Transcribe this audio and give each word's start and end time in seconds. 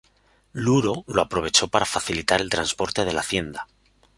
Luro 0.53 1.03
lo 1.05 1.21
aprovechó 1.21 1.67
para 1.67 1.85
facilitar 1.85 2.41
el 2.41 2.49
transporte 2.49 3.05
de 3.05 3.13
la 3.13 3.19
hacienda. 3.19 3.67